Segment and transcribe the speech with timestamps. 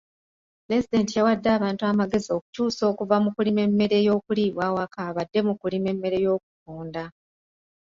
[0.65, 6.17] Pulezidenti yawadde abantu amagezi okukyusa okuva mu kulima emmere y'okuliibwa ewaka badde mu kulima emmere
[6.25, 7.03] y'okutunda.